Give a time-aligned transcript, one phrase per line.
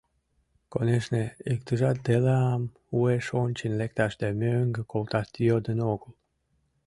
[0.71, 2.61] Конешне, иктыжат делам
[2.97, 6.11] уэш ончен лекташ да мӧҥгӧ колташ йодын огыл.